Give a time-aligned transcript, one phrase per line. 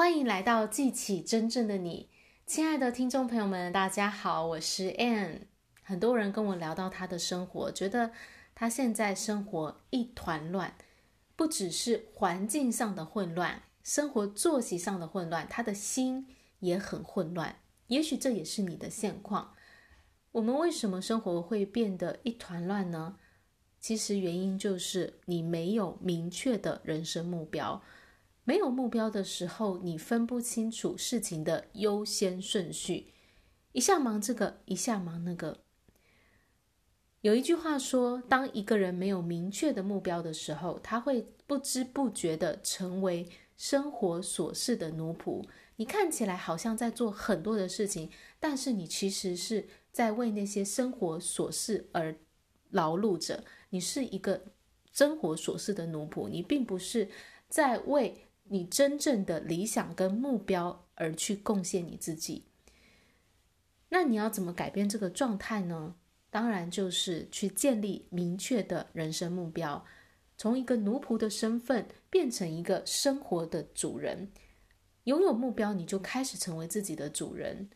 [0.00, 2.08] 欢迎来到记起真正的你，
[2.46, 5.40] 亲爱的听众朋友们，大家好，我是 Anne。
[5.82, 8.10] 很多人跟我聊到他的生活，觉得
[8.54, 10.74] 他现在生活一团乱，
[11.36, 16.26] 不只是环境上的混乱，生活作息上的混乱，他的心
[16.60, 17.56] 也很混乱。
[17.88, 19.52] 也许这也是你的现况。
[20.32, 23.16] 我们为什么生活会变得一团乱呢？
[23.78, 27.82] 其实原因就是你没有明确的人生目标。
[28.50, 33.12] 没有目标的时候，你分不清楚事情的优先顺序，
[33.70, 35.58] 一下忙这个，一下忙那个。
[37.20, 45.44] 有一句话说，当一个人没有明确的目标的时候，他会不知不觉地成为生活琐事的奴仆。
[45.76, 52.16] 你看起来好像在做很多的事情，但是你其实是在为那些生活琐事而
[52.70, 53.44] 劳碌着。
[53.68, 54.42] 你是一个
[54.90, 57.08] 生活琐事的奴仆，你并不是
[57.48, 62.46] 在为你真正的理想跟目标而去贡献你自己。
[63.88, 65.94] 那你要怎么改变这个状态呢？
[66.30, 69.84] 当然就是去建立明确的人生目标，
[70.36, 74.30] 从一个奴仆的身份变成一个生活的主人。
[75.04, 77.70] 拥有目标，你就开始成为自己的主人，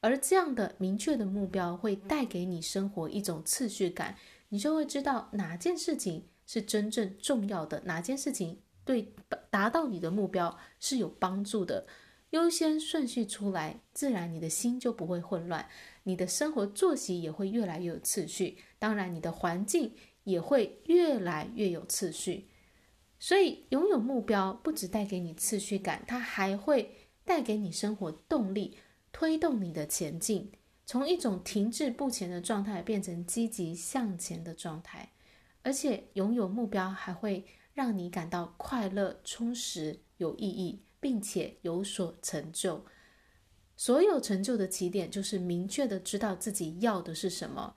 [0.00, 4.16] 而这样的明确的目标会带给你生活一种次序感，
[4.50, 9.14] 你就会知道哪件事情是真正重要的，哪件事情对
[9.50, 11.86] 达到你的目标是有帮助的。
[12.30, 15.68] 优先顺序出来，自然你的心就不会混乱，
[16.02, 22.48] 你的生活作息也会越来越有次序，当然你的环境也会越来越有次序。
[23.20, 28.76] 所以，拥有目标不只带给你次序感，它还会带给你生活动力，
[29.12, 30.50] 推动你的前进，
[30.84, 35.12] 从一种停滞不前的状态变成积极向前的状态。
[35.62, 42.86] 而且，拥有目标还会让你感到快乐、充实、有意义，并且有所成就。
[43.76, 47.74] 所有成就的起点就是明确的知道自己要的是什么。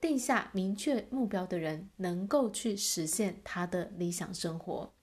[0.00, 4.94] 定下明确目标的人，能够去实现他的理想生活。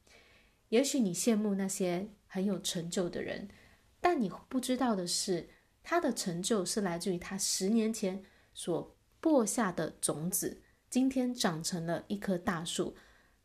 [0.69, 3.47] 也许你羡慕那些很有成就的人，
[4.01, 5.49] 但你不知道的是，
[5.83, 8.23] 他的成就是来自于他十年前
[8.53, 12.95] 所播下的种子，今天长成了一棵大树。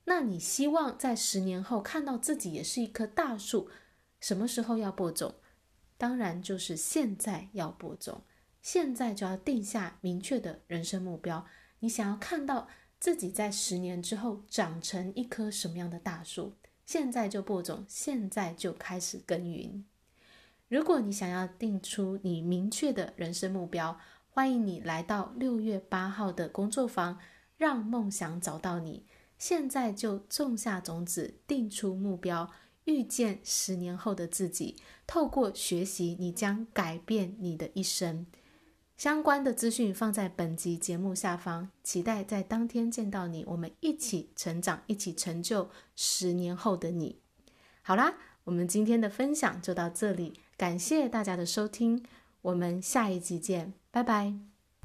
[0.04, 3.70] 那你希望在十年后看到自己也是一棵大树，
[4.20, 5.36] 什么时候要播种？
[5.96, 8.22] 当然就是现在要播种。
[8.60, 11.46] 现在就要定下明确的人生目标。
[11.80, 12.68] 你想要看到
[13.00, 16.54] 自己在十年之后长成一棵什么样的大树？
[16.86, 19.84] 现在就播种，现在就开始耕耘。
[20.68, 23.98] 如果你想要定出你明确的人生目标，
[24.28, 27.18] 欢迎你来到六月八号的工作坊，
[27.56, 29.06] 让梦想找到你。
[29.42, 32.48] 现在就种下种子，定出目标，
[32.84, 34.76] 遇见十年后的自己。
[35.04, 38.24] 透过学习，你将改变你的一生。
[38.96, 47.18] 相关的资讯放在本集节目下方，期待在当天见到你，我们一起成长，一起成就十年后的你。
[47.82, 48.14] 好啦，
[48.44, 52.04] 我们今天的分享就到这里，感谢大家的收听，
[52.42, 54.51] 我们下一集见，拜拜。